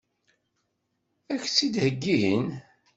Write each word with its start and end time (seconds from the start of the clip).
Ad 1.33 1.39
k-tt-id-heggin? 1.41 2.47